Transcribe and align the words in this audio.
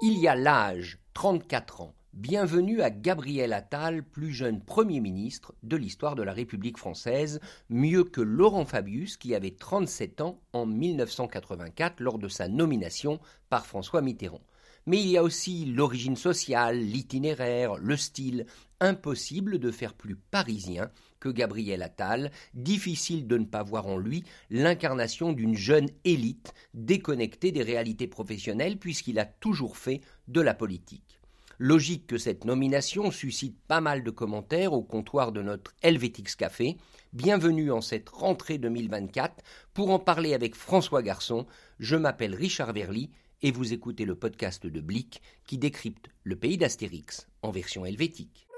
Il 0.00 0.16
y 0.16 0.28
a 0.28 0.36
l'âge, 0.36 1.00
34 1.14 1.80
ans. 1.80 1.92
Bienvenue 2.12 2.82
à 2.82 2.90
Gabriel 2.90 3.52
Attal, 3.52 4.04
plus 4.04 4.32
jeune 4.32 4.60
Premier 4.60 5.00
ministre 5.00 5.54
de 5.64 5.76
l'histoire 5.76 6.14
de 6.14 6.22
la 6.22 6.32
République 6.32 6.78
française, 6.78 7.40
mieux 7.68 8.04
que 8.04 8.20
Laurent 8.20 8.64
Fabius 8.64 9.16
qui 9.16 9.34
avait 9.34 9.56
37 9.56 10.20
ans 10.20 10.40
en 10.52 10.66
1984 10.66 11.98
lors 11.98 12.20
de 12.20 12.28
sa 12.28 12.46
nomination 12.46 13.18
par 13.50 13.66
François 13.66 14.00
Mitterrand. 14.00 14.42
Mais 14.88 15.02
il 15.02 15.08
y 15.08 15.18
a 15.18 15.22
aussi 15.22 15.66
l'origine 15.66 16.16
sociale, 16.16 16.78
l'itinéraire, 16.78 17.74
le 17.76 17.94
style. 17.94 18.46
Impossible 18.80 19.58
de 19.58 19.70
faire 19.70 19.92
plus 19.92 20.16
parisien 20.16 20.90
que 21.20 21.28
Gabriel 21.28 21.82
Attal, 21.82 22.30
difficile 22.54 23.26
de 23.26 23.36
ne 23.36 23.44
pas 23.44 23.62
voir 23.62 23.86
en 23.86 23.98
lui 23.98 24.24
l'incarnation 24.48 25.34
d'une 25.34 25.56
jeune 25.56 25.90
élite 26.04 26.54
déconnectée 26.72 27.52
des 27.52 27.62
réalités 27.62 28.06
professionnelles 28.06 28.78
puisqu'il 28.78 29.18
a 29.18 29.26
toujours 29.26 29.76
fait 29.76 30.00
de 30.26 30.40
la 30.40 30.54
politique. 30.54 31.20
Logique 31.58 32.06
que 32.06 32.16
cette 32.16 32.46
nomination 32.46 33.10
suscite 33.10 33.58
pas 33.66 33.82
mal 33.82 34.02
de 34.02 34.10
commentaires 34.10 34.72
au 34.72 34.82
comptoir 34.82 35.32
de 35.32 35.42
notre 35.42 35.74
Helvetix 35.82 36.34
Café. 36.34 36.78
Bienvenue 37.12 37.72
en 37.72 37.82
cette 37.82 38.08
rentrée 38.08 38.56
2024. 38.56 39.44
Pour 39.74 39.90
en 39.90 39.98
parler 39.98 40.32
avec 40.32 40.54
François 40.54 41.02
Garçon, 41.02 41.46
je 41.78 41.96
m'appelle 41.96 42.34
Richard 42.34 42.72
Verly 42.72 43.10
et 43.42 43.50
vous 43.52 43.72
écoutez 43.72 44.04
le 44.04 44.14
podcast 44.14 44.66
de 44.66 44.80
Blick 44.80 45.22
qui 45.46 45.58
décrypte 45.58 46.08
le 46.24 46.36
pays 46.36 46.58
d'Astérix 46.58 47.28
en 47.42 47.50
version 47.50 47.84
helvétique. 47.84 48.48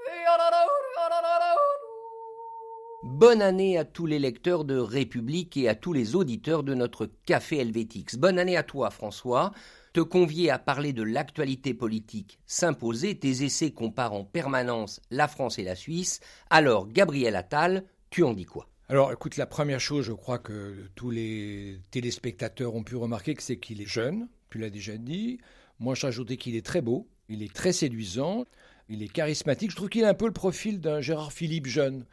Bonne 3.03 3.41
année 3.41 3.77
à 3.77 3.85
tous 3.85 4.05
les 4.05 4.19
lecteurs 4.19 4.63
de 4.63 4.77
République 4.77 5.57
et 5.57 5.67
à 5.67 5.75
tous 5.75 5.91
les 5.91 6.15
auditeurs 6.15 6.63
de 6.63 6.75
notre 6.75 7.09
Café 7.25 7.57
Helvétix. 7.57 8.15
Bonne 8.15 8.37
année 8.37 8.57
à 8.57 8.63
toi 8.63 8.91
François. 8.91 9.51
Te 9.93 10.01
convier 10.01 10.51
à 10.51 10.59
parler 10.59 10.93
de 10.93 11.03
l'actualité 11.03 11.73
politique 11.73 12.39
s'imposer, 12.45 13.17
tes 13.17 13.43
essais 13.43 13.71
comparent 13.71 14.13
en 14.13 14.23
permanence 14.23 15.01
la 15.09 15.27
France 15.27 15.59
et 15.59 15.63
la 15.63 15.75
Suisse. 15.75 16.19
Alors 16.49 16.87
Gabriel 16.87 17.35
Attal, 17.35 17.85
tu 18.09 18.23
en 18.23 18.33
dis 18.33 18.45
quoi? 18.45 18.67
Alors 18.87 19.11
écoute, 19.11 19.37
la 19.37 19.45
première 19.45 19.79
chose, 19.79 20.05
je 20.05 20.11
crois 20.11 20.37
que 20.37 20.89
tous 20.95 21.11
les 21.11 21.79
téléspectateurs 21.91 22.75
ont 22.75 22.83
pu 22.83 22.95
remarquer 22.95 23.35
que 23.35 23.43
c'est 23.43 23.57
qu'il 23.57 23.81
est 23.81 23.85
jeune, 23.85 24.27
tu 24.51 24.59
l'as 24.59 24.69
déjà 24.69 24.97
dit. 24.97 25.39
Moi, 25.79 25.95
je 25.95 26.05
rajoutais 26.05 26.37
qu'il 26.37 26.55
est 26.55 26.65
très 26.65 26.81
beau, 26.81 27.07
il 27.29 27.41
est 27.41 27.51
très 27.51 27.71
séduisant, 27.71 28.45
il 28.89 29.01
est 29.01 29.11
charismatique. 29.11 29.71
Je 29.71 29.75
trouve 29.75 29.89
qu'il 29.89 30.03
a 30.05 30.09
un 30.09 30.13
peu 30.13 30.27
le 30.27 30.33
profil 30.33 30.79
d'un 30.79 31.01
Gérard 31.01 31.33
Philippe 31.33 31.65
jeune. 31.65 32.05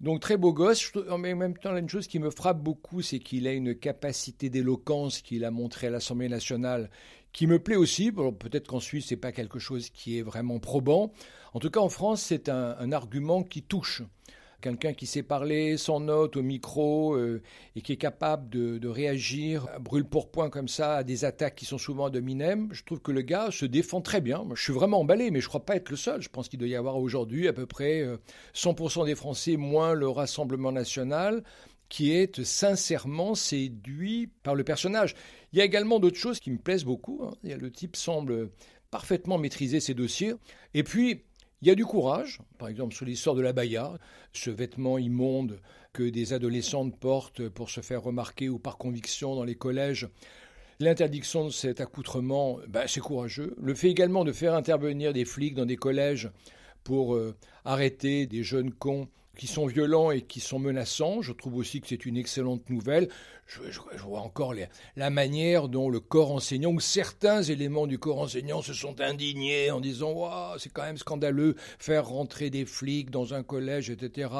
Donc 0.00 0.20
très 0.20 0.36
beau 0.36 0.52
gosse, 0.52 0.92
mais 1.18 1.32
en 1.32 1.36
même 1.36 1.56
temps, 1.56 1.76
une 1.76 1.88
chose 1.88 2.06
qui 2.06 2.18
me 2.18 2.30
frappe 2.30 2.60
beaucoup, 2.60 3.02
c'est 3.02 3.18
qu'il 3.18 3.46
a 3.46 3.52
une 3.52 3.74
capacité 3.74 4.50
d'éloquence 4.50 5.20
qu'il 5.20 5.44
a 5.44 5.50
montré 5.50 5.88
à 5.88 5.90
l'Assemblée 5.90 6.28
nationale 6.28 6.90
qui 7.32 7.46
me 7.46 7.58
plaît 7.58 7.76
aussi. 7.76 8.12
Peut-être 8.12 8.68
qu'en 8.68 8.80
Suisse, 8.80 9.06
c'est 9.08 9.16
pas 9.16 9.32
quelque 9.32 9.58
chose 9.58 9.90
qui 9.90 10.18
est 10.18 10.22
vraiment 10.22 10.58
probant. 10.58 11.12
En 11.52 11.60
tout 11.60 11.70
cas, 11.70 11.80
en 11.80 11.88
France, 11.88 12.22
c'est 12.22 12.48
un 12.48 12.92
argument 12.92 13.42
qui 13.42 13.62
touche 13.62 14.02
quelqu'un 14.64 14.94
qui 14.94 15.06
sait 15.06 15.22
parler 15.22 15.76
sans 15.76 16.00
note 16.00 16.38
au 16.38 16.42
micro 16.42 17.14
euh, 17.16 17.42
et 17.76 17.82
qui 17.82 17.92
est 17.92 17.98
capable 17.98 18.48
de, 18.48 18.88
réagir 18.88 19.66
à 19.74 19.78
brûle 19.78 20.06
pour 20.06 20.30
point 20.30 20.48
comme 20.48 20.68
ça 20.68 20.96
à 20.96 21.04
des 21.04 21.26
attaques 21.26 21.54
qui 21.54 21.66
sont 21.66 21.76
souvent 21.76 22.06
à 22.06 22.10
dominem, 22.10 22.68
je 22.72 22.82
trouve 22.82 23.00
que 23.00 23.12
le 23.12 23.20
gars 23.20 23.50
se 23.50 23.66
défend 23.66 24.00
très 24.00 24.22
bien. 24.22 24.42
Je 24.54 24.62
suis 24.62 24.72
vraiment 24.72 25.00
emballé, 25.00 25.30
mais 25.30 25.40
je 25.40 25.46
ne 25.46 25.48
crois 25.48 25.66
pas 25.66 25.76
être 25.76 25.90
le 25.90 25.96
seul. 25.96 26.22
Je 26.22 26.30
pense 26.30 26.48
qu'il 26.48 26.58
doit 26.58 26.68
y 26.68 26.76
avoir 26.76 26.96
aujourd'hui 26.96 27.46
à 27.46 27.52
peu 27.52 27.66
près 27.66 28.06
100% 28.54 29.02
euh, 29.02 29.04
des 29.04 29.14
Français 29.14 29.56
moins 29.56 29.92
le 29.92 30.08
Rassemblement 30.08 30.72
national 30.72 31.42
qui 31.90 32.12
est 32.12 32.42
sincèrement 32.42 33.34
séduit 33.34 34.30
par 34.42 34.54
le 34.54 34.64
personnage. 34.64 35.14
Il 35.52 35.58
y 35.58 35.62
a 35.62 35.64
également 35.64 36.00
d'autres 36.00 36.18
choses 36.18 36.40
qui 36.40 36.50
me 36.50 36.58
plaisent 36.58 36.84
beaucoup. 36.84 37.20
Hein. 37.22 37.34
Le 37.44 37.70
type 37.70 37.96
semble 37.96 38.50
parfaitement 38.90 39.38
maîtriser 39.38 39.80
ses 39.80 39.92
dossiers. 39.92 40.34
Et 40.72 40.84
puis, 40.84 41.22
il 41.64 41.68
y 41.68 41.70
a 41.70 41.74
du 41.74 41.86
courage, 41.86 42.40
par 42.58 42.68
exemple 42.68 42.94
sur 42.94 43.06
l'histoire 43.06 43.34
de 43.34 43.40
la 43.40 43.54
baya, 43.54 43.94
ce 44.34 44.50
vêtement 44.50 44.98
immonde 44.98 45.60
que 45.94 46.02
des 46.02 46.34
adolescentes 46.34 46.94
portent 46.94 47.48
pour 47.48 47.70
se 47.70 47.80
faire 47.80 48.02
remarquer 48.02 48.50
ou 48.50 48.58
par 48.58 48.76
conviction 48.76 49.34
dans 49.34 49.44
les 49.44 49.54
collèges. 49.54 50.06
L'interdiction 50.78 51.46
de 51.46 51.50
cet 51.50 51.80
accoutrement, 51.80 52.58
ben, 52.68 52.84
c'est 52.86 53.00
courageux. 53.00 53.56
Le 53.58 53.74
fait 53.74 53.88
également 53.88 54.24
de 54.24 54.32
faire 54.32 54.54
intervenir 54.54 55.14
des 55.14 55.24
flics 55.24 55.54
dans 55.54 55.64
des 55.64 55.76
collèges 55.76 56.30
pour 56.82 57.14
euh, 57.14 57.34
arrêter 57.64 58.26
des 58.26 58.42
jeunes 58.42 58.70
cons 58.70 59.08
qui 59.36 59.46
sont 59.46 59.66
violents 59.66 60.10
et 60.10 60.22
qui 60.22 60.40
sont 60.40 60.58
menaçants. 60.58 61.22
Je 61.22 61.32
trouve 61.32 61.56
aussi 61.56 61.80
que 61.80 61.88
c'est 61.88 62.06
une 62.06 62.16
excellente 62.16 62.68
nouvelle. 62.70 63.08
Je, 63.46 63.60
vois 64.02 64.20
encore 64.20 64.54
la 64.96 65.10
manière 65.10 65.68
dont 65.68 65.90
le 65.90 66.00
corps 66.00 66.32
enseignant, 66.32 66.72
ou 66.72 66.80
certains 66.80 67.42
éléments 67.42 67.86
du 67.86 67.98
corps 67.98 68.20
enseignant 68.20 68.62
se 68.62 68.72
sont 68.72 69.00
indignés 69.02 69.70
en 69.70 69.80
disant 69.80 70.12
wow, 70.12 70.58
c'est 70.58 70.72
quand 70.72 70.82
même 70.82 70.96
scandaleux, 70.96 71.54
faire 71.78 72.06
rentrer 72.06 72.48
des 72.48 72.64
flics 72.64 73.10
dans 73.10 73.34
un 73.34 73.42
collège, 73.42 73.90
etc. 73.90 74.30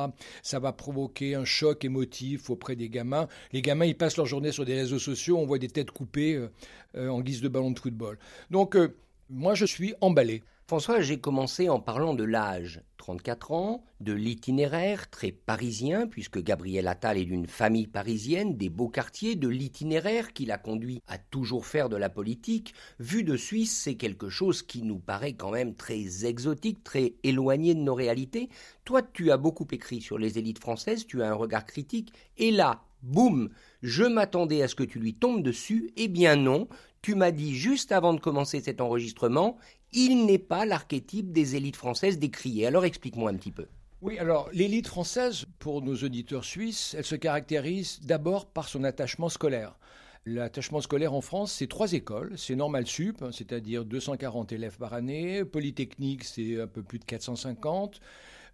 Ça 0.43 0.59
va 0.59 0.73
provoquer 0.73 1.35
un 1.35 1.45
choc 1.45 1.85
émotif 1.85 2.49
auprès 2.49 2.77
des 2.77 2.89
gamins. 2.89 3.29
Les 3.53 3.61
gamins, 3.61 3.85
ils 3.85 3.97
passent 3.97 4.17
leur 4.17 4.27
journée 4.27 4.53
sur 4.53 4.65
des 4.65 4.75
réseaux 4.75 4.99
sociaux, 4.99 5.39
on 5.39 5.47
voit 5.47 5.59
des 5.59 5.69
têtes 5.69 5.91
coupées 5.91 6.35
euh, 6.35 6.51
euh, 6.97 7.09
en 7.09 7.21
guise 7.21 7.43
de 7.43 7.49
ballon 7.49 7.73
de 7.73 7.79
football. 7.79 8.19
Donc, 8.51 8.75
euh, 8.75 8.97
moi, 9.29 9.55
je 9.55 9.67
suis 9.67 9.95
emballé. 10.01 10.43
François, 10.67 11.03
j'ai 11.03 11.21
commencé 11.21 11.69
en 11.69 11.79
parlant 11.79 12.15
de 12.15 12.25
l'âge, 12.25 12.81
34 12.97 13.53
ans, 13.53 13.85
de 14.01 14.15
l'itinéraire, 14.15 15.11
très 15.11 15.31
parisien, 15.31 16.07
puisque 16.07 16.43
Gabriel 16.43 16.89
Attal 16.89 17.19
est 17.19 17.27
d'une 17.27 17.47
famille 17.47 17.87
parisienne, 17.87 18.57
des 18.57 18.71
beaux 18.71 18.89
quartiers, 18.89 19.37
de 19.37 19.49
l'itinéraire 19.49 20.33
qui 20.33 20.47
l'a 20.47 20.57
conduit 20.57 21.03
à 21.07 21.19
toujours 21.19 21.67
faire 21.67 21.91
de 21.91 21.99
la 21.99 22.09
politique. 22.09 22.73
Vu 22.99 23.25
de 23.25 23.37
Suisse, 23.37 23.79
c'est 23.79 23.97
quelque 23.97 24.31
chose 24.31 24.63
qui 24.63 24.81
nous 24.81 24.99
paraît 24.99 25.35
quand 25.35 25.51
même 25.51 25.75
très 25.75 26.25
exotique, 26.25 26.83
très 26.83 27.13
éloigné 27.25 27.75
de 27.75 27.81
nos 27.81 27.95
réalités. 27.95 28.49
Toi, 28.87 29.03
tu 29.03 29.31
as 29.31 29.37
beaucoup 29.37 29.69
écrit 29.71 30.01
sur 30.01 30.17
les 30.17 30.39
élites 30.39 30.61
françaises, 30.61 31.07
tu 31.07 31.23
as 31.23 31.29
un 31.29 31.35
regard 31.35 31.67
critique, 31.67 32.15
et 32.39 32.51
là, 32.51 32.85
boum, 33.03 33.51
je 33.83 34.05
m'attendais 34.05 34.63
à 34.63 34.69
ce 34.69 34.75
que 34.75 34.83
tu 34.83 34.99
lui 34.99 35.13
tombes 35.13 35.43
dessus, 35.43 35.93
eh 35.99 36.09
bien 36.09 36.37
non, 36.37 36.69
tu 37.05 37.15
m'as 37.15 37.33
dit 37.33 37.55
juste 37.55 37.93
avant 37.93 38.15
de 38.15 38.19
commencer 38.19 38.63
cet 38.63 38.81
enregistrement, 38.81 39.59
il 39.93 40.25
n'est 40.25 40.39
pas 40.39 40.65
l'archétype 40.65 41.33
des 41.33 41.55
élites 41.55 41.77
françaises 41.77 42.19
décriées. 42.19 42.67
Alors 42.67 42.87
explique-moi 42.87 43.31
un 43.31 43.37
petit 43.37 43.53
peu. 43.53 43.67
Oui, 44.01 44.19
alors 44.19 44.49
l'élite 44.55 44.87
française, 44.87 45.45
pour 45.59 45.83
nos 45.83 45.97
auditeurs 45.97 46.47
suisses, 46.47 46.95
elle 46.97 47.05
se 47.05 47.15
caractérise 47.15 48.01
d'abord 48.05 48.47
par 48.47 48.71
son 48.71 48.85
attachement 48.85 49.29
scolaire. 49.29 49.77
L'attachement 50.25 50.81
scolaire 50.81 51.13
en 51.13 51.21
France, 51.21 51.53
c'est 51.53 51.67
trois 51.67 51.93
écoles. 51.93 52.33
C'est 52.39 52.57
Normal 52.57 52.87
Sup, 52.87 53.23
c'est-à-dire 53.33 53.85
240 53.85 54.53
élèves 54.53 54.79
par 54.79 54.95
année. 54.95 55.45
Polytechnique, 55.45 56.25
c'est 56.25 56.59
un 56.59 56.67
peu 56.67 56.83
plus 56.83 57.01
de 57.01 57.05
450. 57.05 58.01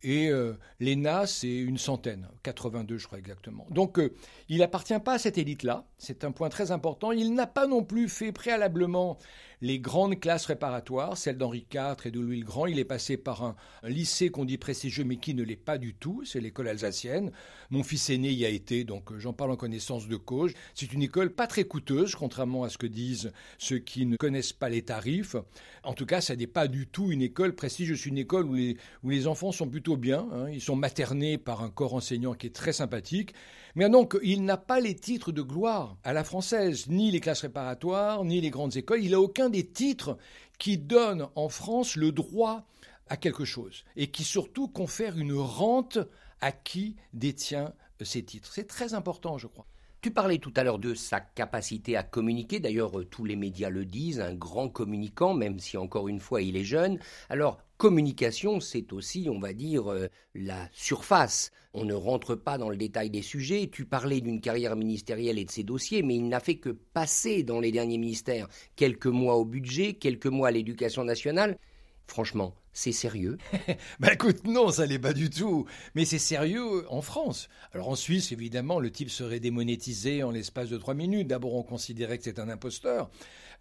Et 0.03 0.29
euh, 0.29 0.55
l'ENA, 0.81 1.27
c'est 1.27 1.55
une 1.55 1.79
centaine, 1.79 2.29
82 2.43 2.99
je 2.99 3.07
crois 3.07 3.19
exactement. 3.19 3.67
Donc 3.71 3.99
euh, 3.99 4.15
il 4.49 4.59
n'appartient 4.59 4.99
pas 4.99 5.15
à 5.15 5.19
cette 5.19 5.37
élite-là, 5.37 5.85
c'est 5.99 6.25
un 6.25 6.33
point 6.33 6.49
très 6.49 6.71
important. 6.73 7.13
Il 7.13 7.35
n'a 7.35 7.47
pas 7.47 7.67
non 7.67 7.85
plus 7.85 8.09
fait 8.09 8.33
préalablement 8.33 9.19
les 9.63 9.79
grandes 9.79 10.19
classes 10.19 10.47
réparatoires, 10.47 11.19
celles 11.19 11.37
d'Henri 11.37 11.67
IV 11.73 12.07
et 12.07 12.11
de 12.11 12.21
Louis 12.21 12.41
le 12.41 12.47
Grand. 12.47 12.67
Il 12.67 12.79
est 12.79 12.85
passé 12.85 13.17
par 13.17 13.43
un, 13.43 13.57
lycée 13.83 14.31
qu'on 14.31 14.45
dit 14.45 14.57
prestigieux, 14.57 15.05
mais 15.05 15.17
qui 15.17 15.35
ne 15.35 15.43
l'est 15.43 15.57
pas 15.57 15.77
du 15.77 15.95
tout. 15.95 16.23
C'est 16.25 16.41
l'école 16.41 16.69
alsacienne. 16.69 17.31
Mon 17.69 17.83
fils 17.83 18.09
aîné 18.11 18.31
y 18.31 18.45
a 18.45 18.49
été, 18.49 18.85
donc 18.85 19.13
euh, 19.13 19.19
j'en 19.19 19.33
parle 19.33 19.51
en 19.51 19.57
connaissance 19.57 20.09
de 20.09 20.17
cause. 20.17 20.53
C'est 20.75 20.93
une 20.93 21.03
école 21.03 21.31
pas 21.31 21.47
très 21.47 21.65
coûteuse, 21.65 22.15
contrairement 22.15 22.65
à 22.65 22.71
ce 22.71 22.79
que 22.79 22.87
disent 22.87 23.33
ceux 23.59 23.79
qui 23.79 24.07
ne 24.07 24.17
connaissent 24.17 24.55
pas 24.55 24.71
les 24.71 24.83
tarifs. 24.83 25.37
En 25.85 25.93
tout 25.93 26.07
cas, 26.07 26.21
ça 26.21 26.37
n'est 26.37 26.47
pas 26.47 26.67
du 26.67 26.87
tout 26.87 27.13
une 27.13 27.23
école 27.23 27.55
prestigieuse. 27.55 28.07
Une 28.07 28.19
école 28.19 28.47
où 28.47 29.11
les 29.11 29.27
enfants 29.27 29.53
sont 29.53 29.69
plutôt 29.69 29.90
bien. 29.97 30.29
Hein. 30.33 30.51
Ils 30.51 30.61
sont 30.61 30.77
maternés 30.77 31.39
par 31.39 31.63
un 31.63 31.71
corps 31.71 31.95
enseignant 31.95 32.35
qui 32.35 32.47
est 32.47 32.55
très 32.55 32.73
sympathique. 32.73 33.35
Mais 33.75 33.89
donc, 33.89 34.19
il 34.23 34.45
n'a 34.45 34.57
pas 34.57 34.81
les 34.81 34.95
titres 34.95 35.33
de 35.33 35.43
gloire 35.43 35.97
à 36.05 36.13
la 36.13 36.25
française, 36.25 36.89
ni 36.89 37.11
les 37.11 37.21
classes 37.21 37.43
réparatoires, 37.43 38.25
ni 38.25 38.41
les 38.41 38.51
grandes 38.51 38.77
écoles. 38.77 39.03
Il 39.03 39.13
n'a 39.13 39.21
aucun 39.21 39.49
des 39.49 39.67
titres 39.67 40.19
qui 40.59 40.79
donnent 40.79 41.29
en 41.35 41.49
France 41.49 41.97
le 41.97 42.13
droit 42.13 42.67
à 43.09 43.17
quelque 43.17 43.45
chose 43.45 43.85
et 43.97 44.09
qui 44.09 44.25
surtout 44.25 44.69
confèrent 44.69 45.19
une 45.19 45.35
rente 45.35 45.99
à 46.41 46.53
qui 46.53 46.97
détient 47.13 47.73
ces 48.05 48.23
titres. 48.23 48.51
C'est 48.53 48.67
très 48.67 48.95
important, 48.95 49.39
je 49.39 49.47
crois. 49.47 49.67
Tu 50.03 50.11
parlais 50.11 50.39
tout 50.39 50.53
à 50.57 50.65
l'heure 50.65 50.79
de 50.79 50.95
sa 50.95 51.21
capacité 51.21 51.95
à 51.95 52.03
communiquer, 52.03 52.59
d'ailleurs 52.59 52.99
euh, 52.99 53.05
tous 53.05 53.27
les 53.27 53.37
médias 53.37 53.69
le 53.69 53.85
disent, 53.85 54.21
un 54.21 54.33
grand 54.33 54.71
communicant, 54.71 55.35
même 55.35 55.59
si 55.59 55.77
encore 55.77 56.09
une 56.09 56.21
fois 56.21 56.41
il 56.41 56.57
est 56.57 56.65
jeune. 56.65 56.99
Alors, 57.29 57.59
communication, 57.77 58.61
c'est 58.61 58.95
aussi, 58.95 59.29
on 59.31 59.39
va 59.39 59.53
dire, 59.53 59.93
euh, 59.93 60.09
la 60.35 60.71
surface. 60.73 61.51
On 61.75 61.85
ne 61.85 61.93
rentre 61.93 62.35
pas 62.35 62.57
dans 62.57 62.71
le 62.71 62.79
détail 62.79 63.11
des 63.11 63.21
sujets. 63.21 63.69
Tu 63.71 63.85
parlais 63.85 64.23
d'une 64.23 64.41
carrière 64.41 64.75
ministérielle 64.75 65.39
et 65.39 65.45
de 65.45 65.51
ses 65.51 65.65
dossiers, 65.65 66.03
mais 66.03 66.17
il 66.17 66.29
n'a 66.31 66.41
fait 66.41 66.57
que 66.57 66.71
passer 66.71 67.43
dans 67.43 67.61
les 67.61 67.71
derniers 67.71 67.99
ministères 67.99 68.49
quelques 68.77 69.07
mois 69.07 69.37
au 69.37 69.45
budget, 69.45 69.95
quelques 69.95 70.29
mois 70.29 70.49
à 70.49 70.53
l'éducation 70.53 71.05
nationale. 71.05 71.59
Franchement, 72.07 72.55
c'est 72.73 72.93
sérieux? 72.93 73.39
Bah 74.01 74.13
écoute, 74.13 74.45
non, 74.45 74.71
ça 74.71 74.87
l'est 74.87 74.99
pas 74.99 75.13
du 75.13 75.31
tout. 75.31 75.67
Mais 75.95 76.05
c'est 76.05 76.19
sérieux 76.19 76.87
en 76.91 77.03
France. 77.03 77.49
Alors 77.73 77.89
en 77.89 77.95
Suisse, 77.95 78.33
évidemment, 78.33 78.81
le 78.81 78.91
type 78.91 79.11
serait 79.11 79.41
démonétisé 79.41 80.23
en 80.23 80.31
l'espace 80.31 80.69
de 80.69 80.79
trois 80.79 80.95
minutes. 80.95 81.29
D'abord, 81.29 81.55
on 81.55 81.63
considérait 81.63 82.19
que 82.19 82.25
c'est 82.25 82.39
un 82.39 82.49
imposteur. 82.49 83.11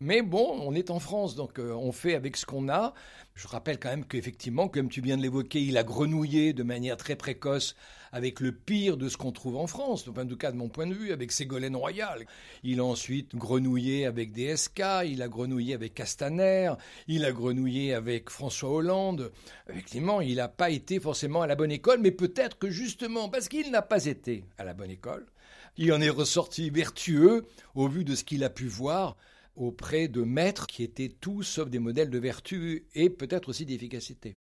Mais 0.02 0.22
bon, 0.22 0.58
on 0.62 0.74
est 0.76 0.92
en 0.92 1.00
France, 1.00 1.36
donc 1.36 1.60
euh, 1.60 1.74
on 1.74 1.92
fait 1.92 2.16
avec 2.16 2.38
ce 2.38 2.46
qu'on 2.46 2.70
a. 2.70 2.94
Je 3.36 3.48
rappelle 3.48 3.80
quand 3.80 3.90
même 3.90 4.06
qu'effectivement, 4.06 4.70
comme 4.70 4.90
tu 4.90 5.02
viens 5.02 5.18
de 5.18 5.22
l'évoquer, 5.22 5.62
il 5.62 5.78
a 5.78 5.84
grenouillé 5.84 6.54
de 6.54 6.64
manière 6.64 6.96
très 6.96 7.18
précoce 7.18 7.76
avec 8.12 8.40
le 8.40 8.52
pire 8.52 8.98
de 8.98 9.10
ce 9.10 9.18
qu'on 9.18 9.32
trouve 9.32 9.58
en 9.58 9.68
France, 9.68 10.08
en 10.08 10.26
tout 10.26 10.38
cas 10.38 10.52
de 10.52 10.58
mon 10.58 10.70
point 10.70 10.88
de 10.88 10.94
vue, 10.94 11.12
avec 11.12 11.32
Ségolène 11.32 11.76
Royal. 11.76 12.26
Il 12.64 12.80
a 12.80 12.86
ensuite 12.86 13.36
grenouillé 13.36 14.06
avec 14.06 14.32
DSK, 14.32 14.82
il 15.06 15.22
a 15.22 15.28
grenouillé 15.28 15.74
avec 15.74 15.94
Castaner, 15.94 16.74
il 17.08 17.26
a 17.26 17.32
grenouillé 17.32 17.94
avec 17.94 18.30
François 18.30 18.70
Hollande. 18.70 19.32
Effectivement, 19.70 20.22
il 20.22 20.36
n'a 20.36 20.48
pas 20.48 20.70
été 20.70 21.00
forcément 21.00 21.42
à 21.42 21.48
la 21.48 21.56
bonne 21.56 21.72
école, 21.72 22.00
mais 22.00 22.12
peut-être 22.12 22.58
que 22.58 22.70
justement 22.70 23.30
parce 23.30 23.48
qu'il 23.48 23.72
n'a 23.72 23.82
pas 23.82 24.06
été 24.06 24.46
à 24.58 24.64
la 24.64 24.74
bonne 24.74 24.92
école, 24.92 25.26
il 25.78 25.94
en 25.94 26.02
est 26.02 26.10
ressorti 26.10 26.70
vertueux 26.70 27.46
au 27.76 27.88
vu 27.88 28.04
de 28.04 28.16
ce 28.16 28.24
qu'il 28.24 28.44
a 28.44 28.50
pu 28.50 28.66
voir 28.66 29.16
auprès 29.56 30.08
de 30.08 30.22
maîtres 30.22 30.68
qui 30.68 30.84
étaient 30.84 31.10
tous 31.10 31.44
sauf 31.44 31.70
des 31.70 31.80
modèles 31.80 32.10
de 32.10 32.20
vertu 32.20 32.86
et 32.96 33.10
peut-être 33.10 33.50
aussi 33.50 33.66
d'efficacité. 33.66 34.36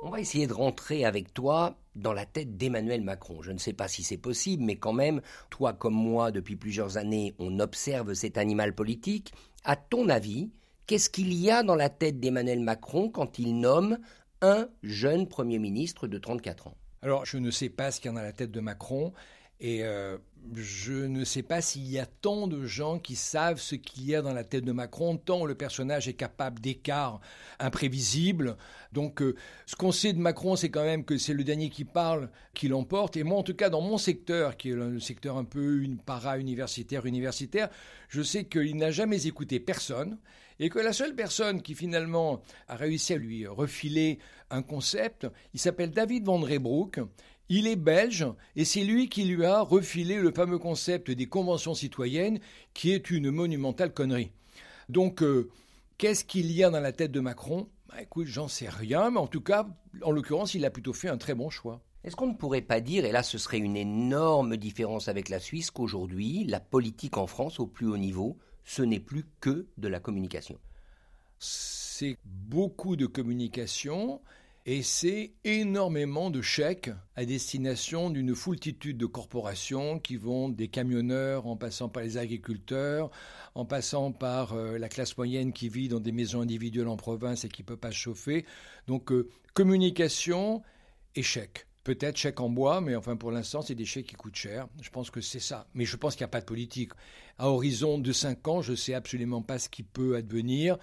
On 0.00 0.10
va 0.10 0.20
essayer 0.20 0.46
de 0.46 0.52
rentrer 0.52 1.04
avec 1.04 1.34
toi 1.34 1.76
dans 1.96 2.12
la 2.12 2.24
tête 2.24 2.56
d'Emmanuel 2.56 3.02
Macron. 3.02 3.42
Je 3.42 3.50
ne 3.50 3.58
sais 3.58 3.72
pas 3.72 3.88
si 3.88 4.04
c'est 4.04 4.16
possible, 4.16 4.62
mais 4.62 4.76
quand 4.76 4.92
même, 4.92 5.20
toi 5.50 5.72
comme 5.72 5.94
moi, 5.94 6.30
depuis 6.30 6.54
plusieurs 6.54 6.98
années, 6.98 7.34
on 7.40 7.58
observe 7.58 8.14
cet 8.14 8.38
animal 8.38 8.76
politique. 8.76 9.32
À 9.64 9.74
ton 9.74 10.08
avis, 10.08 10.52
qu'est-ce 10.86 11.10
qu'il 11.10 11.34
y 11.34 11.50
a 11.50 11.64
dans 11.64 11.74
la 11.74 11.88
tête 11.88 12.20
d'Emmanuel 12.20 12.60
Macron 12.60 13.10
quand 13.10 13.40
il 13.40 13.58
nomme 13.58 13.98
un 14.40 14.68
jeune 14.84 15.26
Premier 15.26 15.58
ministre 15.58 16.06
de 16.06 16.18
34 16.18 16.68
ans? 16.68 16.76
Alors, 17.02 17.24
je 17.26 17.38
ne 17.38 17.50
sais 17.50 17.68
pas 17.68 17.90
ce 17.90 18.00
qu'il 18.00 18.12
y 18.12 18.14
a 18.14 18.16
dans 18.16 18.22
la 18.22 18.32
tête 18.32 18.52
de 18.52 18.60
Macron. 18.60 19.12
Et 19.60 19.82
euh, 19.82 20.18
je 20.54 20.92
ne 20.92 21.24
sais 21.24 21.42
pas 21.42 21.60
s'il 21.60 21.88
y 21.90 21.98
a 21.98 22.06
tant 22.06 22.46
de 22.46 22.64
gens 22.64 22.98
qui 22.98 23.16
savent 23.16 23.60
ce 23.60 23.74
qu'il 23.74 24.06
y 24.06 24.14
a 24.14 24.22
dans 24.22 24.32
la 24.32 24.44
tête 24.44 24.64
de 24.64 24.72
Macron, 24.72 25.16
tant 25.16 25.44
le 25.44 25.54
personnage 25.54 26.08
est 26.08 26.14
capable 26.14 26.60
d'écarts 26.60 27.20
imprévisibles. 27.58 28.56
Donc 28.92 29.20
euh, 29.20 29.34
ce 29.66 29.76
qu'on 29.76 29.92
sait 29.92 30.12
de 30.12 30.18
Macron, 30.18 30.56
c'est 30.56 30.70
quand 30.70 30.84
même 30.84 31.04
que 31.04 31.18
c'est 31.18 31.34
le 31.34 31.44
dernier 31.44 31.70
qui 31.70 31.84
parle 31.84 32.30
qui 32.54 32.68
l'emporte. 32.68 33.16
Et 33.16 33.24
moi, 33.24 33.38
en 33.38 33.42
tout 33.42 33.54
cas, 33.54 33.68
dans 33.68 33.80
mon 33.80 33.98
secteur, 33.98 34.56
qui 34.56 34.70
est 34.70 34.74
le 34.74 35.00
secteur 35.00 35.36
un 35.36 35.44
peu 35.44 35.82
une 35.82 35.98
para-universitaire, 35.98 37.04
universitaire, 37.06 37.68
je 38.08 38.22
sais 38.22 38.44
qu'il 38.44 38.76
n'a 38.76 38.90
jamais 38.90 39.26
écouté 39.26 39.60
personne 39.60 40.18
et 40.60 40.70
que 40.70 40.78
la 40.78 40.92
seule 40.92 41.14
personne 41.14 41.62
qui 41.62 41.74
finalement 41.74 42.42
a 42.66 42.76
réussi 42.76 43.14
à 43.14 43.16
lui 43.16 43.46
refiler 43.46 44.18
un 44.50 44.62
concept, 44.62 45.26
il 45.54 45.60
s'appelle 45.60 45.90
David 45.90 46.24
Van 46.24 46.40
Rebroek. 46.40 47.00
Il 47.50 47.66
est 47.66 47.76
belge 47.76 48.26
et 48.56 48.64
c'est 48.64 48.84
lui 48.84 49.08
qui 49.08 49.24
lui 49.24 49.44
a 49.44 49.62
refilé 49.62 50.16
le 50.16 50.32
fameux 50.32 50.58
concept 50.58 51.10
des 51.10 51.26
conventions 51.26 51.74
citoyennes 51.74 52.40
qui 52.74 52.92
est 52.92 53.10
une 53.10 53.30
monumentale 53.30 53.94
connerie. 53.94 54.32
Donc, 54.90 55.22
euh, 55.22 55.50
qu'est-ce 55.96 56.24
qu'il 56.24 56.52
y 56.52 56.62
a 56.62 56.70
dans 56.70 56.80
la 56.80 56.92
tête 56.92 57.12
de 57.12 57.20
Macron? 57.20 57.68
Bah, 57.88 58.02
Écoute, 58.02 58.26
j'en 58.26 58.48
sais 58.48 58.68
rien, 58.68 59.10
mais 59.10 59.18
en 59.18 59.26
tout 59.26 59.40
cas, 59.40 59.66
en 60.02 60.10
l'occurrence, 60.10 60.54
il 60.54 60.64
a 60.66 60.70
plutôt 60.70 60.92
fait 60.92 61.08
un 61.08 61.16
très 61.16 61.34
bon 61.34 61.48
choix. 61.48 61.80
Est-ce 62.04 62.16
qu'on 62.16 62.28
ne 62.28 62.36
pourrait 62.36 62.62
pas 62.62 62.80
dire, 62.80 63.04
et 63.04 63.12
là 63.12 63.22
ce 63.22 63.38
serait 63.38 63.58
une 63.58 63.76
énorme 63.76 64.56
différence 64.56 65.08
avec 65.08 65.28
la 65.28 65.40
Suisse, 65.40 65.70
qu'aujourd'hui, 65.70 66.44
la 66.44 66.60
politique 66.60 67.16
en 67.16 67.26
France 67.26 67.60
au 67.60 67.66
plus 67.66 67.86
haut 67.86 67.98
niveau, 67.98 68.38
ce 68.64 68.82
n'est 68.82 69.00
plus 69.00 69.24
que 69.40 69.66
de 69.78 69.88
la 69.88 70.00
communication? 70.00 70.58
C'est 71.38 72.16
beaucoup 72.24 72.94
de 72.96 73.06
communication, 73.06 74.20
et 74.70 74.82
c'est 74.82 75.32
énormément 75.44 76.28
de 76.28 76.42
chèques 76.42 76.90
à 77.16 77.24
destination 77.24 78.10
d'une 78.10 78.34
foultitude 78.34 78.98
de 78.98 79.06
corporations 79.06 79.98
qui 79.98 80.16
vont 80.16 80.50
des 80.50 80.68
camionneurs 80.68 81.46
en 81.46 81.56
passant 81.56 81.88
par 81.88 82.02
les 82.02 82.18
agriculteurs, 82.18 83.10
en 83.54 83.64
passant 83.64 84.12
par 84.12 84.52
euh, 84.52 84.76
la 84.76 84.90
classe 84.90 85.16
moyenne 85.16 85.54
qui 85.54 85.70
vit 85.70 85.88
dans 85.88 86.00
des 86.00 86.12
maisons 86.12 86.42
individuelles 86.42 86.88
en 86.88 86.98
province 86.98 87.46
et 87.46 87.48
qui 87.48 87.62
ne 87.62 87.66
peut 87.66 87.78
pas 87.78 87.92
chauffer. 87.92 88.44
Donc 88.86 89.10
euh, 89.10 89.30
communication 89.54 90.60
et 91.16 91.22
chèques. 91.22 91.66
Peut-être 91.82 92.18
chèques 92.18 92.40
en 92.40 92.50
bois, 92.50 92.82
mais 92.82 92.94
enfin 92.94 93.16
pour 93.16 93.30
l'instant, 93.30 93.62
c'est 93.62 93.74
des 93.74 93.86
chèques 93.86 94.08
qui 94.08 94.16
coûtent 94.16 94.36
cher. 94.36 94.68
Je 94.82 94.90
pense 94.90 95.10
que 95.10 95.22
c'est 95.22 95.40
ça. 95.40 95.66
Mais 95.72 95.86
je 95.86 95.96
pense 95.96 96.14
qu'il 96.14 96.24
n'y 96.24 96.28
a 96.28 96.28
pas 96.28 96.42
de 96.42 96.44
politique. 96.44 96.92
À 97.38 97.48
horizon 97.48 97.96
de 97.96 98.12
5 98.12 98.46
ans, 98.48 98.60
je 98.60 98.72
ne 98.72 98.76
sais 98.76 98.92
absolument 98.92 99.40
pas 99.40 99.58
ce 99.58 99.70
qui 99.70 99.82
peut 99.82 100.14
advenir 100.14 100.76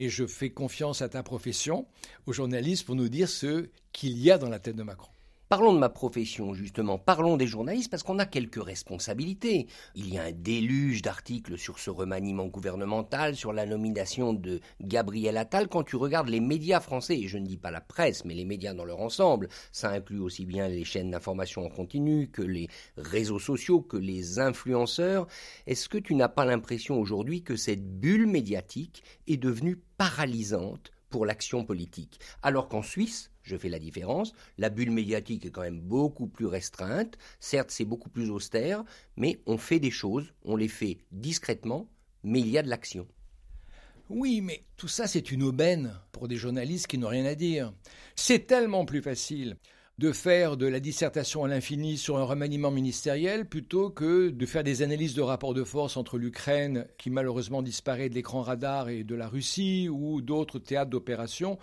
et 0.00 0.08
je 0.08 0.26
fais 0.26 0.50
confiance 0.50 1.02
à 1.02 1.08
ta 1.08 1.22
profession, 1.22 1.86
aux 2.26 2.32
journalistes, 2.32 2.84
pour 2.84 2.94
nous 2.94 3.08
dire 3.08 3.28
ce 3.28 3.68
qu'il 3.92 4.18
y 4.18 4.30
a 4.30 4.38
dans 4.38 4.48
la 4.48 4.58
tête 4.58 4.76
de 4.76 4.82
Macron. 4.82 5.10
Parlons 5.48 5.72
de 5.72 5.78
ma 5.78 5.88
profession, 5.88 6.54
justement. 6.54 6.98
Parlons 6.98 7.36
des 7.36 7.46
journalistes, 7.46 7.88
parce 7.88 8.02
qu'on 8.02 8.18
a 8.18 8.26
quelques 8.26 8.60
responsabilités. 8.60 9.68
Il 9.94 10.12
y 10.12 10.18
a 10.18 10.24
un 10.24 10.32
déluge 10.32 11.02
d'articles 11.02 11.56
sur 11.56 11.78
ce 11.78 11.88
remaniement 11.88 12.46
gouvernemental, 12.46 13.36
sur 13.36 13.52
la 13.52 13.64
nomination 13.64 14.32
de 14.32 14.58
Gabriel 14.80 15.36
Attal. 15.36 15.68
Quand 15.68 15.84
tu 15.84 15.94
regardes 15.94 16.28
les 16.28 16.40
médias 16.40 16.80
français, 16.80 17.16
et 17.16 17.28
je 17.28 17.38
ne 17.38 17.46
dis 17.46 17.58
pas 17.58 17.70
la 17.70 17.80
presse, 17.80 18.24
mais 18.24 18.34
les 18.34 18.44
médias 18.44 18.74
dans 18.74 18.84
leur 18.84 19.00
ensemble, 19.00 19.48
ça 19.70 19.90
inclut 19.90 20.18
aussi 20.18 20.46
bien 20.46 20.66
les 20.66 20.84
chaînes 20.84 21.12
d'information 21.12 21.64
en 21.64 21.68
continu 21.68 22.28
que 22.28 22.42
les 22.42 22.66
réseaux 22.96 23.38
sociaux, 23.38 23.80
que 23.80 23.96
les 23.96 24.40
influenceurs. 24.40 25.28
Est-ce 25.68 25.88
que 25.88 25.98
tu 25.98 26.16
n'as 26.16 26.28
pas 26.28 26.44
l'impression 26.44 26.98
aujourd'hui 26.98 27.44
que 27.44 27.54
cette 27.54 28.00
bulle 28.00 28.26
médiatique 28.26 29.04
est 29.28 29.36
devenue 29.36 29.80
paralysante 29.96 30.90
pour 31.08 31.24
l'action 31.24 31.64
politique? 31.64 32.18
Alors 32.42 32.68
qu'en 32.68 32.82
Suisse, 32.82 33.30
je 33.46 33.56
fais 33.56 33.68
la 33.68 33.78
différence. 33.78 34.32
La 34.58 34.70
bulle 34.70 34.90
médiatique 34.90 35.46
est 35.46 35.50
quand 35.50 35.62
même 35.62 35.80
beaucoup 35.80 36.26
plus 36.26 36.46
restreinte. 36.46 37.16
Certes, 37.38 37.70
c'est 37.70 37.84
beaucoup 37.84 38.10
plus 38.10 38.28
austère, 38.28 38.84
mais 39.16 39.40
on 39.46 39.56
fait 39.56 39.78
des 39.78 39.90
choses, 39.90 40.32
on 40.44 40.56
les 40.56 40.68
fait 40.68 40.98
discrètement, 41.12 41.88
mais 42.24 42.40
il 42.40 42.48
y 42.48 42.58
a 42.58 42.62
de 42.62 42.68
l'action. 42.68 43.06
Oui, 44.08 44.40
mais 44.40 44.64
tout 44.76 44.88
ça, 44.88 45.06
c'est 45.06 45.30
une 45.30 45.42
aubaine 45.42 45.98
pour 46.12 46.28
des 46.28 46.36
journalistes 46.36 46.86
qui 46.86 46.98
n'ont 46.98 47.08
rien 47.08 47.24
à 47.24 47.34
dire. 47.34 47.72
C'est 48.14 48.46
tellement 48.46 48.84
plus 48.84 49.02
facile 49.02 49.56
de 49.98 50.12
faire 50.12 50.58
de 50.58 50.66
la 50.66 50.78
dissertation 50.78 51.44
à 51.44 51.48
l'infini 51.48 51.96
sur 51.96 52.18
un 52.18 52.22
remaniement 52.24 52.70
ministériel 52.70 53.48
plutôt 53.48 53.88
que 53.88 54.28
de 54.28 54.46
faire 54.46 54.62
des 54.62 54.82
analyses 54.82 55.14
de 55.14 55.22
rapports 55.22 55.54
de 55.54 55.64
force 55.64 55.96
entre 55.96 56.18
l'Ukraine, 56.18 56.86
qui 56.98 57.08
malheureusement 57.08 57.62
disparaît 57.62 58.10
de 58.10 58.14
l'écran 58.14 58.42
radar, 58.42 58.90
et 58.90 59.04
de 59.04 59.14
la 59.14 59.26
Russie, 59.26 59.88
ou 59.88 60.20
d'autres 60.20 60.58
théâtres 60.58 60.90
d'opération. 60.90 61.58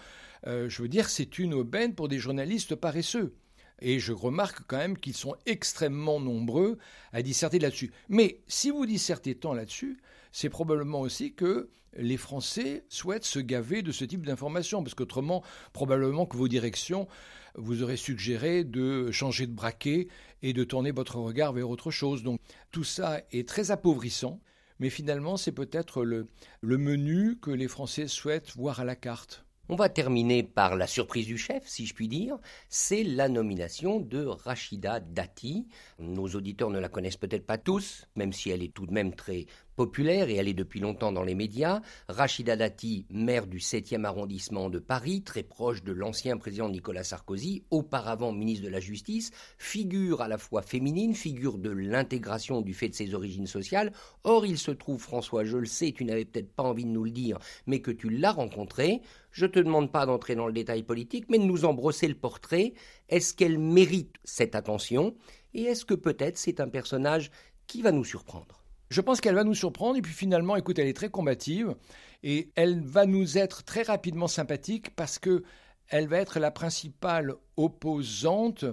Euh, 0.47 0.67
je 0.67 0.81
veux 0.81 0.87
dire, 0.87 1.09
c'est 1.09 1.37
une 1.37 1.53
aubaine 1.53 1.93
pour 1.93 2.07
des 2.07 2.17
journalistes 2.17 2.73
paresseux. 2.73 3.35
Et 3.81 3.99
je 3.99 4.13
remarque 4.13 4.63
quand 4.65 4.77
même 4.77 4.97
qu'ils 4.97 5.13
sont 5.13 5.35
extrêmement 5.45 6.19
nombreux 6.19 6.79
à 7.11 7.21
disserter 7.21 7.59
là-dessus. 7.59 7.91
Mais 8.09 8.39
si 8.47 8.71
vous 8.71 8.87
dissertez 8.87 9.35
tant 9.35 9.53
là-dessus, 9.53 9.99
c'est 10.31 10.49
probablement 10.49 11.01
aussi 11.01 11.33
que 11.33 11.69
les 11.95 12.17
Français 12.17 12.85
souhaitent 12.89 13.25
se 13.25 13.39
gaver 13.39 13.83
de 13.83 13.91
ce 13.91 14.05
type 14.05 14.25
d'informations, 14.25 14.81
parce 14.81 14.95
qu'autrement, 14.95 15.43
probablement 15.73 16.25
que 16.25 16.37
vos 16.37 16.47
directions 16.47 17.07
vous 17.55 17.83
auraient 17.83 17.97
suggéré 17.97 18.63
de 18.63 19.11
changer 19.11 19.47
de 19.47 19.53
braquet 19.53 20.07
et 20.41 20.53
de 20.53 20.63
tourner 20.63 20.91
votre 20.91 21.17
regard 21.17 21.53
vers 21.53 21.69
autre 21.69 21.91
chose. 21.91 22.23
Donc 22.23 22.39
tout 22.71 22.83
ça 22.83 23.21
est 23.31 23.47
très 23.47 23.71
appauvrissant, 23.71 24.39
mais 24.79 24.89
finalement 24.89 25.37
c'est 25.37 25.51
peut-être 25.51 26.03
le 26.03 26.27
menu 26.61 27.37
que 27.39 27.51
les 27.51 27.67
Français 27.67 28.07
souhaitent 28.07 28.55
voir 28.55 28.79
à 28.79 28.85
la 28.85 28.95
carte. 28.95 29.45
On 29.69 29.77
va 29.77 29.87
terminer 29.87 30.43
par 30.43 30.75
la 30.75 30.87
surprise 30.87 31.25
du 31.25 31.37
chef, 31.37 31.65
si 31.65 31.85
je 31.85 31.93
puis 31.93 32.09
dire. 32.09 32.37
C'est 32.67 33.01
la 33.05 33.29
nomination 33.29 34.01
de 34.01 34.25
Rachida 34.25 34.99
Dati. 34.99 35.67
Nos 35.99 36.27
auditeurs 36.35 36.69
ne 36.69 36.79
la 36.79 36.89
connaissent 36.89 37.15
peut-être 37.15 37.45
pas 37.45 37.57
tous, 37.57 38.05
même 38.17 38.33
si 38.33 38.49
elle 38.49 38.61
est 38.61 38.73
tout 38.73 38.85
de 38.85 38.91
même 38.91 39.15
très 39.15 39.45
populaire 39.75 40.29
et 40.29 40.35
elle 40.35 40.47
est 40.47 40.53
depuis 40.53 40.79
longtemps 40.79 41.11
dans 41.11 41.23
les 41.23 41.33
médias. 41.33 41.81
Rachida 42.09 42.55
Dati, 42.55 43.05
maire 43.09 43.47
du 43.47 43.59
7e 43.59 44.03
arrondissement 44.03 44.69
de 44.69 44.79
Paris, 44.79 45.23
très 45.23 45.43
proche 45.43 45.81
de 45.81 45.93
l'ancien 45.93 46.37
président 46.37 46.69
Nicolas 46.69 47.05
Sarkozy, 47.05 47.63
auparavant 47.71 48.33
ministre 48.33 48.65
de 48.65 48.69
la 48.69 48.81
Justice, 48.81 49.31
figure 49.57 50.21
à 50.21 50.27
la 50.27 50.37
fois 50.37 50.61
féminine, 50.61 51.15
figure 51.15 51.57
de 51.57 51.69
l'intégration 51.69 52.61
du 52.61 52.73
fait 52.73 52.89
de 52.89 52.95
ses 52.95 53.13
origines 53.13 53.47
sociales. 53.47 53.93
Or, 54.25 54.45
il 54.45 54.57
se 54.57 54.71
trouve, 54.71 55.01
François, 55.01 55.45
je 55.45 55.57
le 55.57 55.65
sais, 55.65 55.93
tu 55.93 56.05
n'avais 56.05 56.25
peut-être 56.25 56.51
pas 56.51 56.63
envie 56.63 56.85
de 56.85 56.89
nous 56.89 57.05
le 57.05 57.11
dire, 57.11 57.39
mais 57.65 57.79
que 57.79 57.91
tu 57.91 58.09
l'as 58.09 58.33
rencontrée. 58.33 59.01
Je 59.33 59.47
te 59.47 59.59
demande 59.59 59.91
pas 59.91 60.05
d'entrer 60.05 60.35
dans 60.35 60.45
le 60.45 60.53
détail 60.53 60.83
politique, 60.83 61.25
mais 61.27 61.39
de 61.39 61.43
nous 61.43 61.65
embrosser 61.65 62.07
le 62.07 62.13
portrait. 62.13 62.73
Est-ce 63.09 63.33
qu'elle 63.33 63.57
mérite 63.57 64.15
cette 64.23 64.53
attention? 64.53 65.15
Et 65.55 65.63
est-ce 65.63 65.85
que 65.85 65.95
peut-être 65.95 66.37
c'est 66.37 66.59
un 66.59 66.69
personnage 66.69 67.31
qui 67.65 67.81
va 67.81 67.91
nous 67.91 68.05
surprendre? 68.05 68.63
Je 68.89 69.01
pense 69.01 69.21
qu'elle 69.21 69.33
va 69.33 69.43
nous 69.43 69.55
surprendre 69.55 69.97
et 69.97 70.03
puis 70.03 70.13
finalement, 70.13 70.55
écoute, 70.55 70.77
elle 70.77 70.87
est 70.87 70.95
très 70.95 71.09
combative 71.09 71.75
et 72.21 72.51
elle 72.55 72.79
va 72.81 73.07
nous 73.07 73.39
être 73.39 73.63
très 73.63 73.81
rapidement 73.81 74.27
sympathique 74.27 74.95
parce 74.95 75.17
que 75.17 75.43
elle 75.87 76.07
va 76.07 76.19
être 76.19 76.39
la 76.39 76.51
principale 76.51 77.33
opposante 77.57 78.65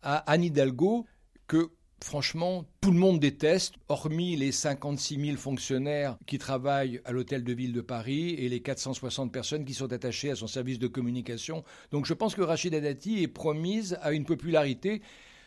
à 0.00 0.18
Anne 0.30 0.44
Hidalgo 0.44 1.06
que 1.48 1.70
franchement, 2.04 2.64
tout 2.80 2.90
le 2.90 2.98
monde 2.98 3.18
déteste, 3.18 3.74
hormis 3.88 4.36
les 4.36 4.52
56 4.52 5.26
000 5.26 5.36
fonctionnaires 5.36 6.16
qui 6.26 6.38
travaillent 6.38 7.00
à 7.04 7.12
l'hôtel 7.12 7.42
de 7.42 7.52
ville 7.52 7.72
de 7.72 7.80
Paris 7.80 8.30
et 8.34 8.48
les 8.48 8.60
460 8.60 9.32
personnes 9.32 9.64
qui 9.64 9.74
sont 9.74 9.92
attachées 9.92 10.30
à 10.30 10.36
son 10.36 10.46
service 10.46 10.78
de 10.78 10.86
communication. 10.86 11.64
Donc 11.90 12.06
je 12.06 12.14
pense 12.14 12.34
que 12.34 12.42
Rachida 12.42 12.80
Dati 12.80 13.22
est 13.22 13.28
promise 13.28 13.98
à 14.02 14.12
une 14.12 14.24
popularité 14.24 15.02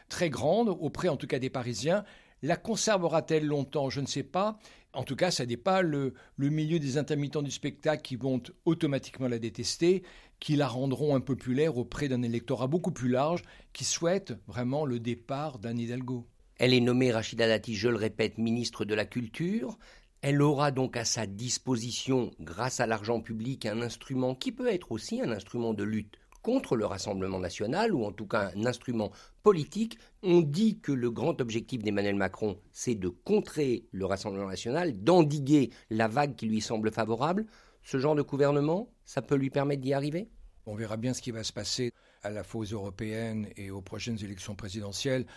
très 0.09 0.29
grande 0.29 0.69
auprès 0.69 1.09
en 1.09 1.17
tout 1.17 1.27
cas 1.27 1.39
des 1.39 1.49
Parisiens 1.49 2.03
la 2.43 2.55
conservera-t-elle 2.55 3.45
longtemps? 3.45 3.89
Je 3.89 4.01
ne 4.01 4.05
sais 4.05 4.23
pas. 4.23 4.59
En 4.93 5.03
tout 5.03 5.15
cas, 5.15 5.31
ça 5.31 5.45
n'est 5.45 5.57
pas 5.57 5.81
le, 5.81 6.13
milieu 6.37 6.79
des 6.79 6.97
intermittents 6.97 7.41
du 7.41 7.51
spectacle 7.51 8.01
qui 8.01 8.15
vont 8.15 8.41
automatiquement 8.65 9.27
la 9.27 9.39
détester, 9.39 10.03
qui 10.39 10.55
la 10.55 10.67
rendront 10.67 11.15
impopulaire 11.15 11.77
auprès 11.77 12.07
d'un 12.07 12.21
électorat 12.21 12.67
beaucoup 12.67 12.91
plus 12.91 13.09
large 13.09 13.43
qui 13.73 13.83
souhaite 13.83 14.33
vraiment 14.47 14.85
le 14.85 14.99
départ 14.99 15.59
d'Anne 15.59 15.79
Hidalgo. 15.79 16.27
Elle 16.59 16.73
est 16.73 16.81
nommée 16.81 17.11
Rachida 17.11 17.47
Dati, 17.47 17.75
je 17.75 17.87
le 17.87 17.97
répète, 17.97 18.39
ministre 18.39 18.83
de 18.83 18.95
la 18.95 19.05
Culture. 19.05 19.77
Elle 20.21 20.41
aura 20.41 20.71
donc 20.71 20.97
à 20.97 21.05
sa 21.05 21.27
disposition, 21.27 22.31
grâce 22.39 22.79
à 22.79 22.87
l'argent 22.87 23.21
public, 23.21 23.67
un 23.67 23.81
instrument 23.81 24.33
qui 24.33 24.51
peut 24.51 24.67
être 24.67 24.91
aussi 24.91 25.21
un 25.21 25.31
instrument 25.31 25.75
de 25.75 25.83
lutte 25.83 26.17
contre 26.41 26.75
le 26.75 26.87
Rassemblement 26.87 27.39
national, 27.39 27.93
ou 27.93 28.05
en 28.05 28.11
tout 28.11 28.25
cas 28.25 28.51
un 28.55 28.65
instrument 28.65 29.11
politique. 29.43 29.99
On 30.23 30.41
dit 30.41 30.79
que 30.79 30.91
le 30.91 31.11
grand 31.11 31.39
objectif 31.41 31.83
d'Emmanuel 31.83 32.15
Macron, 32.15 32.57
c'est 32.71 32.95
de 32.95 33.09
contrer 33.09 33.85
le 33.91 34.05
Rassemblement 34.05 34.47
national, 34.47 35.03
d'endiguer 35.03 35.69
la 35.91 36.07
vague 36.07 36.35
qui 36.35 36.47
lui 36.47 36.61
semble 36.61 36.91
favorable. 36.91 37.45
Ce 37.83 37.99
genre 37.99 38.15
de 38.15 38.23
gouvernement, 38.23 38.89
ça 39.05 39.21
peut 39.21 39.35
lui 39.35 39.51
permettre 39.51 39.81
d'y 39.81 39.93
arriver? 39.93 40.29
On 40.65 40.73
verra 40.73 40.97
bien 40.97 41.13
ce 41.13 41.21
qui 41.21 41.31
va 41.31 41.43
se 41.43 41.53
passer 41.53 41.91
à 42.23 42.31
la 42.31 42.43
fois 42.43 42.61
aux 42.61 42.65
européennes 42.65 43.47
et 43.55 43.69
aux 43.69 43.81
prochaines 43.81 44.21
élections 44.23 44.55
présidentielles. 44.55 45.27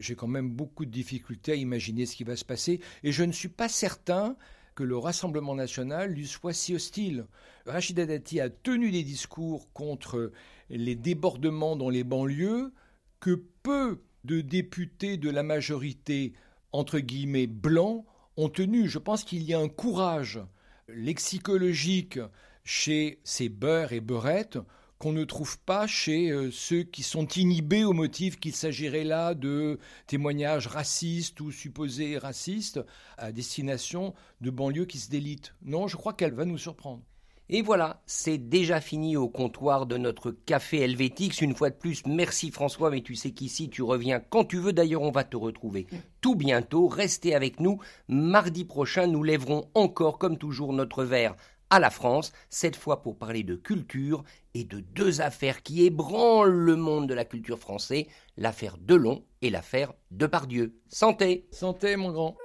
J'ai 0.00 0.14
quand 0.14 0.26
même 0.26 0.50
beaucoup 0.50 0.84
de 0.84 0.90
difficultés 0.90 1.52
à 1.52 1.56
imaginer 1.56 2.06
ce 2.06 2.16
qui 2.16 2.24
va 2.24 2.36
se 2.36 2.44
passer 2.44 2.80
et 3.02 3.12
je 3.12 3.24
ne 3.24 3.32
suis 3.32 3.48
pas 3.48 3.68
certain 3.68 4.36
que 4.74 4.84
le 4.84 4.98
Rassemblement 4.98 5.54
national 5.54 6.12
lui 6.12 6.26
soit 6.26 6.52
si 6.52 6.74
hostile. 6.74 7.26
Rachida 7.64 8.04
Dati 8.04 8.40
a 8.40 8.50
tenu 8.50 8.90
des 8.90 9.02
discours 9.02 9.72
contre 9.72 10.32
les 10.68 10.94
débordements 10.94 11.76
dans 11.76 11.88
les 11.88 12.04
banlieues 12.04 12.72
que 13.20 13.42
peu 13.62 14.02
de 14.24 14.42
députés 14.42 15.16
de 15.16 15.30
la 15.30 15.42
majorité, 15.42 16.34
entre 16.72 16.98
guillemets, 16.98 17.46
blancs, 17.46 18.04
ont 18.36 18.50
tenu. 18.50 18.88
Je 18.88 18.98
pense 18.98 19.24
qu'il 19.24 19.42
y 19.44 19.54
a 19.54 19.60
un 19.60 19.68
courage 19.68 20.40
lexicologique 20.88 22.18
chez 22.64 23.20
ces 23.24 23.48
beurs 23.48 23.92
et 23.92 24.00
beurettes 24.00 24.58
qu'on 24.98 25.12
ne 25.12 25.24
trouve 25.24 25.58
pas 25.60 25.86
chez 25.86 26.30
euh, 26.30 26.50
ceux 26.50 26.82
qui 26.82 27.02
sont 27.02 27.26
inhibés 27.28 27.84
au 27.84 27.92
motif 27.92 28.38
qu'il 28.38 28.54
s'agirait 28.54 29.04
là 29.04 29.34
de 29.34 29.78
témoignages 30.06 30.66
racistes 30.66 31.40
ou 31.40 31.52
supposés 31.52 32.18
racistes 32.18 32.80
à 33.18 33.32
destination 33.32 34.14
de 34.40 34.50
banlieues 34.50 34.86
qui 34.86 34.98
se 34.98 35.10
délitent. 35.10 35.54
Non, 35.62 35.86
je 35.86 35.96
crois 35.96 36.14
qu'elle 36.14 36.34
va 36.34 36.44
nous 36.44 36.58
surprendre. 36.58 37.02
Et 37.48 37.62
voilà, 37.62 38.02
c'est 38.06 38.38
déjà 38.38 38.80
fini 38.80 39.16
au 39.16 39.28
comptoir 39.28 39.86
de 39.86 39.96
notre 39.96 40.32
café 40.32 40.80
Helvétix. 40.80 41.40
Une 41.42 41.54
fois 41.54 41.70
de 41.70 41.76
plus, 41.76 42.04
merci 42.04 42.50
François, 42.50 42.90
mais 42.90 43.02
tu 43.02 43.14
sais 43.14 43.30
qu'ici 43.30 43.70
tu 43.70 43.82
reviens 43.82 44.18
quand 44.18 44.44
tu 44.44 44.58
veux. 44.58 44.72
D'ailleurs, 44.72 45.02
on 45.02 45.12
va 45.12 45.22
te 45.22 45.36
retrouver 45.36 45.86
tout 46.20 46.34
bientôt. 46.34 46.88
Restez 46.88 47.36
avec 47.36 47.60
nous. 47.60 47.78
Mardi 48.08 48.64
prochain, 48.64 49.06
nous 49.06 49.22
lèverons 49.22 49.70
encore, 49.74 50.18
comme 50.18 50.38
toujours, 50.38 50.72
notre 50.72 51.04
verre 51.04 51.36
à 51.70 51.80
la 51.80 51.90
France, 51.90 52.32
cette 52.48 52.76
fois 52.76 53.02
pour 53.02 53.18
parler 53.18 53.42
de 53.42 53.56
culture 53.56 54.24
et 54.54 54.64
de 54.64 54.80
deux 54.80 55.20
affaires 55.20 55.62
qui 55.62 55.84
ébranlent 55.84 56.50
le 56.50 56.76
monde 56.76 57.08
de 57.08 57.14
la 57.14 57.24
culture 57.24 57.58
française, 57.58 58.04
l'affaire 58.36 58.76
Delon 58.78 59.24
et 59.42 59.50
l'affaire 59.50 59.92
Depardieu. 60.10 60.78
Santé 60.88 61.46
Santé 61.50 61.96
mon 61.96 62.12
grand 62.12 62.36